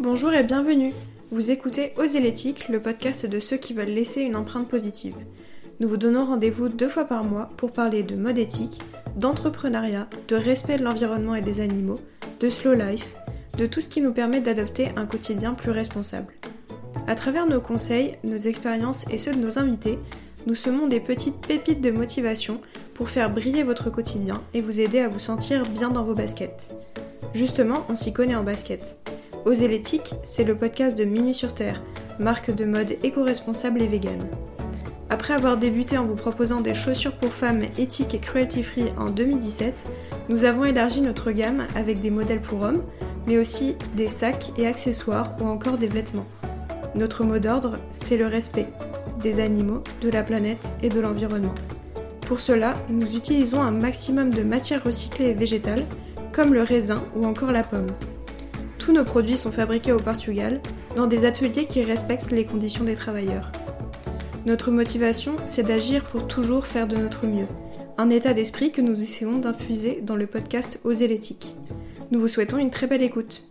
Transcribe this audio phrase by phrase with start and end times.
[0.00, 0.94] Bonjour et bienvenue.
[1.30, 5.14] Vous écoutez Oser l'éthique, le podcast de ceux qui veulent laisser une empreinte positive.
[5.80, 8.80] Nous vous donnons rendez-vous deux fois par mois pour parler de mode éthique,
[9.16, 12.00] d'entrepreneuriat, de respect de l'environnement et des animaux,
[12.40, 13.14] de slow life,
[13.58, 16.32] de tout ce qui nous permet d'adopter un quotidien plus responsable.
[17.06, 19.98] À travers nos conseils, nos expériences et ceux de nos invités,
[20.46, 22.60] nous semons des petites pépites de motivation
[22.94, 26.70] pour faire briller votre quotidien et vous aider à vous sentir bien dans vos baskets.
[27.34, 28.96] Justement, on s'y connaît en basket.
[29.44, 31.82] Oser l'éthique, c'est le podcast de Minu sur Terre,
[32.20, 34.24] marque de mode éco-responsable et vegan.
[35.10, 39.86] Après avoir débuté en vous proposant des chaussures pour femmes éthiques et cruelty-free en 2017,
[40.28, 42.84] nous avons élargi notre gamme avec des modèles pour hommes,
[43.26, 46.26] mais aussi des sacs et accessoires ou encore des vêtements.
[46.94, 48.68] Notre mot d'ordre, c'est le respect
[49.22, 51.54] des animaux, de la planète et de l'environnement.
[52.26, 55.84] Pour cela, nous utilisons un maximum de matières recyclées et végétales,
[56.32, 57.88] comme le raisin ou encore la pomme.
[58.82, 60.60] Tous nos produits sont fabriqués au Portugal,
[60.96, 63.52] dans des ateliers qui respectent les conditions des travailleurs.
[64.44, 67.46] Notre motivation, c'est d'agir pour toujours faire de notre mieux,
[67.96, 71.54] un état d'esprit que nous essayons d'infuser dans le podcast Oser l'éthique.
[72.10, 73.44] Nous vous souhaitons une très belle écoute.